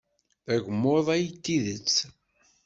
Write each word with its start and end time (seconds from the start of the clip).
D 0.45 0.49
agmuḍ 0.55 1.07
ay 1.15 1.25
d 1.31 1.37
tidet. 1.43 1.97